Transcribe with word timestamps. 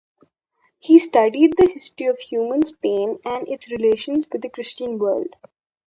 He 0.79 0.97
studied 0.97 1.57
the 1.57 1.69
history 1.75 2.07
of 2.07 2.17
Muslim 2.31 2.63
Spain 2.63 3.19
and 3.23 3.47
its 3.47 3.69
relations 3.69 4.25
with 4.31 4.41
the 4.41 4.49
Christian 4.49 4.97
world. 4.97 5.35